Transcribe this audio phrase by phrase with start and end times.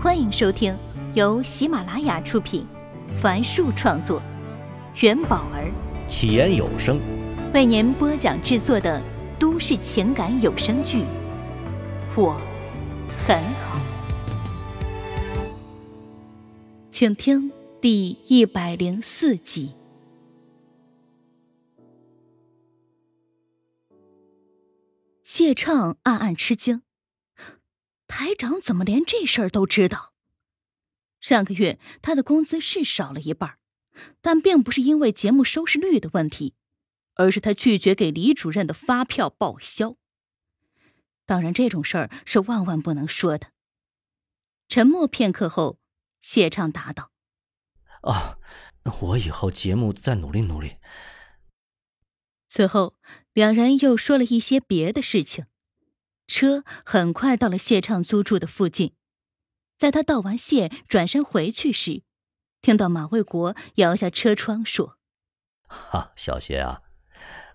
[0.00, 0.78] 欢迎收听
[1.14, 2.64] 由喜马拉雅出品，
[3.20, 4.22] 凡树创作，
[5.00, 5.72] 元宝儿
[6.06, 7.00] 起言有声
[7.52, 9.02] 为您播讲制作的
[9.40, 10.98] 都市情感有声剧
[12.16, 12.40] 《我
[13.26, 13.76] 很好》，
[16.92, 19.74] 请听第一百零四集。
[25.24, 26.82] 谢畅暗暗吃惊。
[28.08, 30.12] 台长怎么连这事儿都知道？
[31.20, 33.58] 上个月他的工资是少了一半，
[34.20, 36.54] 但并不是因为节目收视率的问题，
[37.14, 39.96] 而是他拒绝给李主任的发票报销。
[41.26, 43.48] 当然，这种事儿是万万不能说的。
[44.68, 45.78] 沉默片刻后，
[46.20, 47.10] 谢畅答道
[48.02, 48.38] ：“哦，
[49.00, 50.76] 我以后节目再努力努力。”
[52.48, 52.96] 此后，
[53.32, 55.46] 两人又说了一些别的事情。
[56.28, 58.94] 车很快到了谢畅租住的附近，
[59.78, 62.02] 在他道完谢转身回去时，
[62.60, 64.98] 听到马卫国摇下车窗说
[65.66, 66.82] ：“哈，小谢啊，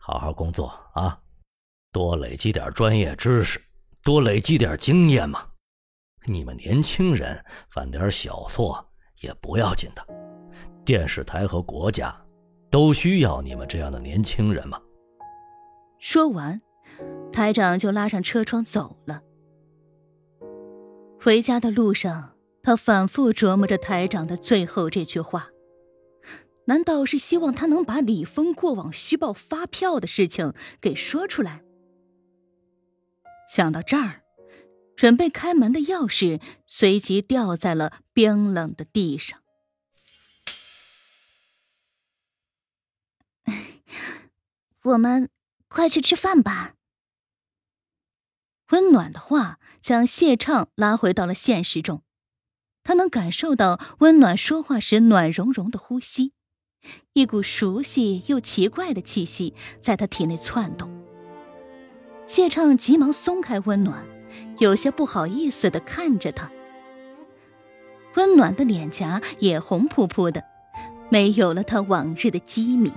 [0.00, 1.20] 好好工作啊，
[1.92, 3.60] 多累积点专业知识，
[4.02, 5.50] 多累积点经验嘛。
[6.24, 10.06] 你们年轻人犯点小错也不要紧的，
[10.82, 12.16] 电视台和国家
[12.70, 14.80] 都需要你们这样的年轻人嘛。”
[16.00, 16.58] 说完。
[17.32, 19.22] 台长就拉上车窗走了。
[21.20, 25.48] 回家的路上，他反复琢磨着台长的最后这句话：
[26.66, 31.62] 难道是希望他能把李峰过往虚报发票的事情给说出来？
[33.48, 34.22] 想到这儿，
[34.96, 39.40] 准备开门的钥匙随即掉在了冰冷的地上。
[44.82, 45.30] 我们
[45.68, 46.74] 快去吃饭吧。
[48.72, 52.02] 温暖的话将谢畅拉回到了现实中，
[52.82, 56.32] 他能感受到温暖说话时暖融融的呼吸，
[57.12, 60.90] 一股熟悉又奇怪的气息在他体内窜动。
[62.26, 64.06] 谢畅急忙松开温暖，
[64.58, 66.50] 有些不好意思的看着他。
[68.14, 70.42] 温暖的脸颊也红扑扑的，
[71.10, 72.90] 没有了他往日的机敏。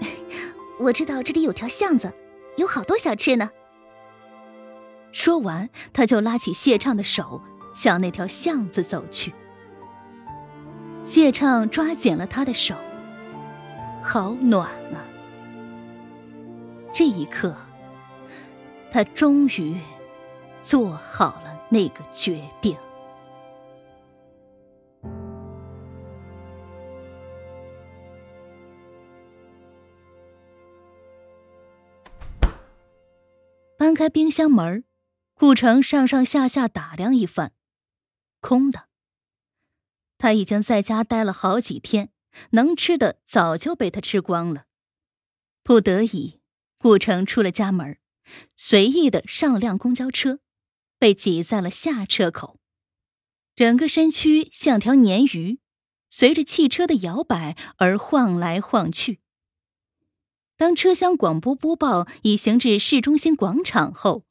[0.78, 2.12] 我知道这里有条巷子，
[2.58, 3.50] 有好多小吃呢。
[5.12, 7.42] 说完，他就拉起谢畅的手，
[7.74, 9.32] 向那条巷子走去。
[11.04, 12.74] 谢畅抓紧了他的手，
[14.02, 15.04] 好暖啊！
[16.92, 17.54] 这一刻，
[18.90, 19.76] 他终于
[20.62, 22.76] 做好了那个决定。
[33.76, 34.84] 搬开冰箱门
[35.42, 37.52] 顾城上上下下打量一番，
[38.38, 38.86] 空的。
[40.16, 42.12] 他已经在家待了好几天，
[42.50, 44.66] 能吃的早就被他吃光了。
[45.64, 46.40] 不得已，
[46.78, 47.98] 顾城出了家门，
[48.56, 50.38] 随意的上了辆公交车，
[51.00, 52.60] 被挤在了下车口，
[53.56, 55.58] 整个身躯像条鲶鱼，
[56.08, 59.18] 随着汽车的摇摆而晃来晃去。
[60.56, 64.24] 当车厢广播播报已行至市中心广场后。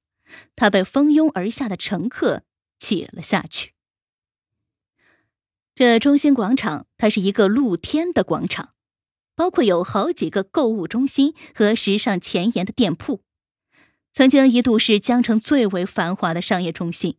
[0.55, 2.43] 他被蜂拥而下的乘客
[2.79, 3.73] 挤了下去。
[5.73, 8.75] 这中心广场，它是一个露天的广场，
[9.35, 13.23] 包括有好几个购物中心和时尚前沿的店铺，
[14.11, 17.17] 曾经一度是江城最为繁华的商业中心。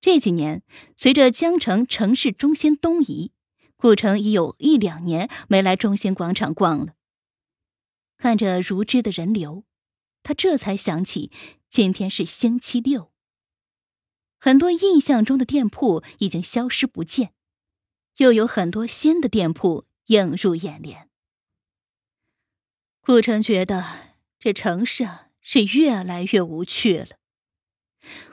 [0.00, 0.62] 这几年，
[0.96, 3.32] 随着江城城市中心东移，
[3.76, 6.94] 顾城已有一两年没来中心广场逛了。
[8.16, 9.64] 看着如织的人流，
[10.22, 11.30] 他这才想起。
[11.74, 13.10] 今天是星期六，
[14.38, 17.34] 很多印象中的店铺已经消失不见，
[18.18, 21.10] 又有很多新的店铺映入眼帘。
[23.00, 27.16] 顾城觉得这城市啊是越来越无趣了。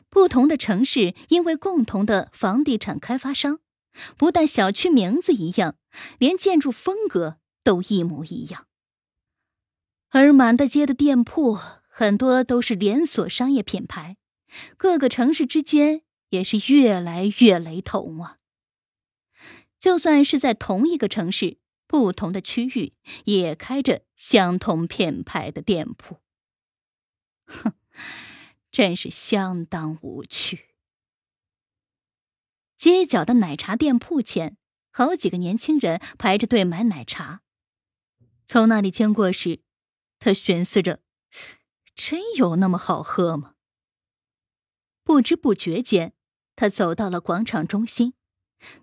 [0.07, 3.60] 不同的城市因为共同的房地产开发商，
[4.18, 5.77] 不但小区名字一样，
[6.19, 8.68] 连建筑风格都一模一样，
[10.10, 11.57] 而满大街的店铺。
[11.93, 14.15] 很多都是连锁商业品牌，
[14.77, 18.38] 各个城市之间也是越来越雷同啊。
[19.77, 22.93] 就算是在同一个城市，不同的区域
[23.25, 26.21] 也开着相同品牌的店铺。
[27.45, 27.73] 哼，
[28.71, 30.69] 真是相当无趣。
[32.77, 34.55] 街角的奶茶店铺前，
[34.91, 37.41] 好几个年轻人排着队买奶茶。
[38.45, 39.59] 从那里经过时，
[40.19, 41.01] 他寻思着。
[41.95, 43.53] 真有那么好喝吗？
[45.03, 46.13] 不知不觉间，
[46.55, 48.13] 他走到了广场中心，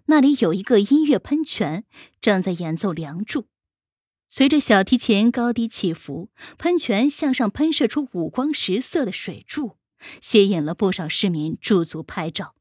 [0.06, 1.84] 那里有一个音乐喷泉
[2.20, 3.42] 正在演奏《梁祝》，
[4.28, 9.78] 随着小提琴高低起伏，喷泉向上喷射出五光十色的水柱，
[10.20, 12.54] 吸引了不少市民驻足拍照，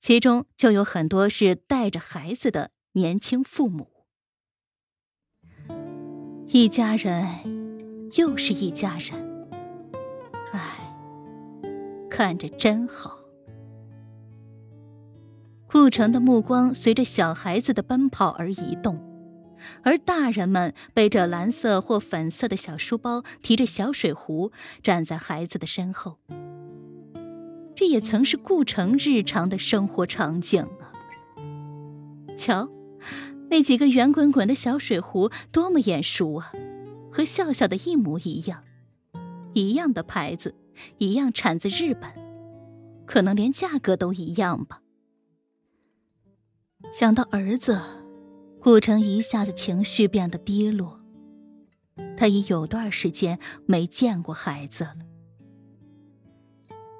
[0.00, 4.06] 其中就有很多是带着孩子的年轻父母。
[6.48, 9.29] 一家人，又是一家人，
[12.20, 13.18] 看着真好。
[15.66, 19.02] 顾城的目光随着小孩子的奔跑而移动，
[19.84, 24.52] 而大人们背着蓝色或粉色的小书包，提着小水壶，
[24.82, 26.18] 站在孩子的身后。
[27.74, 30.92] 这也曾是顾城日常的生活场景啊！
[32.36, 32.68] 瞧，
[33.48, 36.52] 那几个圆滚滚的小水壶多么眼熟啊，
[37.10, 38.62] 和笑笑的一模一样，
[39.54, 40.56] 一样的牌子，
[40.98, 42.10] 一样产自日本，
[43.06, 44.82] 可能连价格都一样吧。
[46.92, 47.80] 想到儿子，
[48.60, 51.00] 顾城一下子情绪变得低落。
[52.16, 54.96] 他已有段时间没见过孩子了。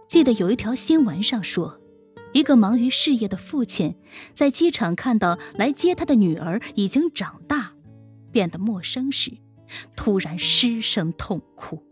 [0.06, 1.80] 记得有一条新闻上说，
[2.32, 3.96] 一个忙于事业的父亲，
[4.34, 7.74] 在机场看到来接他的女儿已经长大，
[8.30, 9.38] 变得陌生时，
[9.96, 11.82] 突然失声痛哭，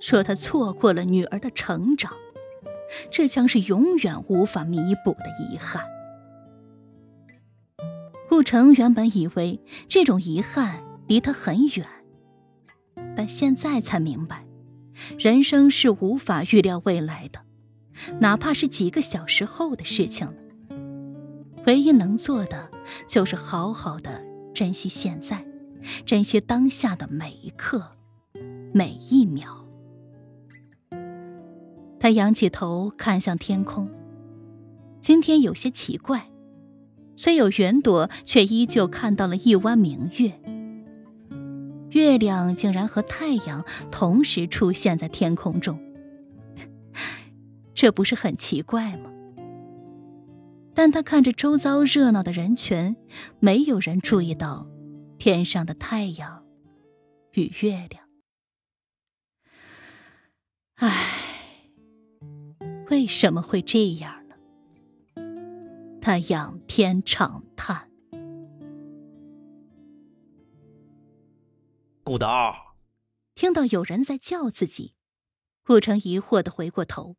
[0.00, 2.12] 说他错过了女儿的成长，
[3.10, 5.84] 这将是永远无法弥补的遗憾。
[8.28, 11.86] 顾城原本以为这种遗憾离他很远，
[13.16, 14.46] 但现在才明白，
[15.18, 17.40] 人生是无法预料未来的，
[18.20, 20.32] 哪怕是几个小时后的事情。
[21.66, 22.70] 唯一能做的
[23.06, 24.24] 就是好好的
[24.54, 25.44] 珍惜现在，
[26.06, 27.96] 珍惜当下的每一刻，
[28.72, 29.59] 每一秒。
[32.00, 33.90] 他仰起头看向天空，
[35.02, 36.30] 今天有些奇怪。
[37.14, 40.32] 虽有云朵，却依旧看到了一弯明月。
[41.90, 45.78] 月亮竟然和太阳同时出现在天空中，
[47.74, 49.10] 这不是很奇怪吗？
[50.72, 52.96] 但他看着周遭热闹的人群，
[53.40, 54.66] 没有人注意到
[55.18, 56.42] 天上的太阳
[57.32, 58.09] 与月亮。
[62.90, 64.34] 为什么会这样呢？
[66.02, 67.88] 他仰天长叹
[72.02, 72.74] ：“顾导。”
[73.36, 74.94] 听到有人在叫自己，
[75.62, 77.14] 顾城疑惑的回过头，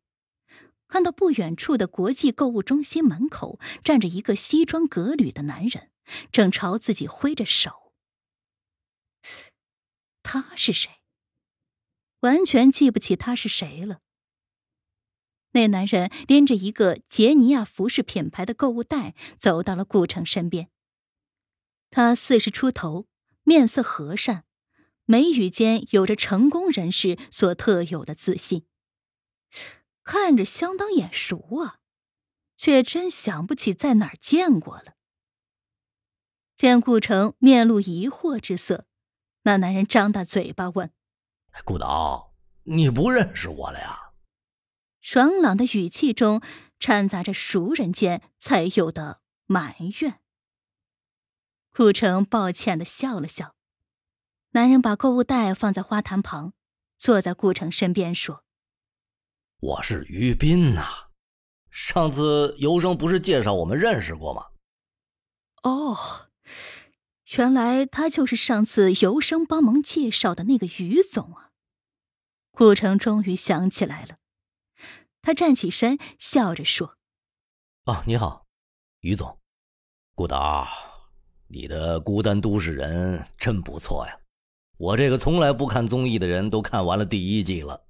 [0.88, 5.90] 看到不远处的国际购物中心门口站着一个西装革履的男人，
[6.30, 7.94] 正朝自己挥着手。
[10.22, 10.90] 他是谁？
[12.20, 14.00] 完全记不起他是谁了。
[15.52, 20.68] 那男人拎着一个杰尼亚服饰品牌的购物袋，走到了顾城身边。
[21.90, 23.06] 他四十出头，
[23.42, 24.44] 面色和善，
[25.04, 28.66] 眉宇间有着成功人士所特有的自信，
[30.02, 31.80] 看着相当眼熟啊，
[32.56, 34.94] 却真想不起在哪儿见过了。
[36.56, 38.86] 见顾城面露疑惑之色，
[39.42, 40.92] 那男人张大嘴巴问
[41.64, 42.32] ：“顾导，
[42.62, 44.11] 你不认识我了呀？”
[45.02, 46.40] 爽朗的语气中
[46.78, 50.20] 掺杂着熟人间才有的埋怨。
[51.70, 53.56] 顾城抱歉的笑了笑，
[54.52, 56.52] 男人把购物袋放在花坛旁，
[56.96, 58.44] 坐在顾城身边说
[59.58, 61.08] ：“我是于斌呐，
[61.68, 64.50] 上次尤生不是介绍我们认识过吗？”
[65.64, 66.30] 哦，
[67.36, 71.50] 原来他就是上次尤生帮忙介绍的那个于总啊！
[72.52, 74.18] 顾城终于想起来了。
[75.22, 76.98] 他站起身，笑着说
[77.86, 78.46] ：“哦，你好，
[79.00, 79.38] 于总，
[80.14, 80.68] 顾导，
[81.46, 84.18] 你的《孤单都市人》真不错呀！
[84.78, 87.86] 我这个从来不看综艺的人都看完了第一季了。”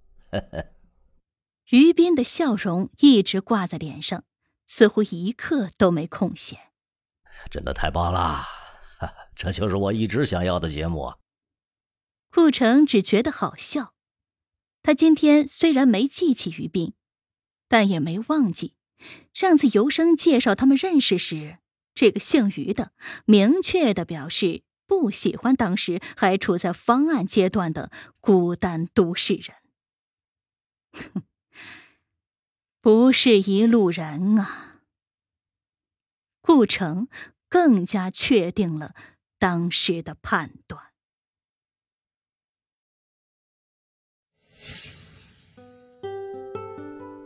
[1.70, 4.24] 于斌的笑容一直挂在脸上，
[4.66, 6.72] 似乎一刻都没空闲。
[7.50, 8.44] 真的太棒了，
[9.34, 11.14] 这就是我一直想要的节目。
[12.30, 13.94] 顾城只觉得好笑，
[14.82, 16.94] 他今天虽然没记起于斌。
[17.72, 18.74] 但也没忘记，
[19.32, 21.56] 上次尤生介绍他们认识时，
[21.94, 22.92] 这个姓于的
[23.24, 29.56] 明确的表示不喜欢当时还处在方案阶段的孤单都市人。
[30.92, 31.22] 哼，
[32.82, 34.82] 不是一路人啊！
[36.42, 37.08] 顾城
[37.48, 38.94] 更加确定了
[39.38, 40.91] 当时的判断。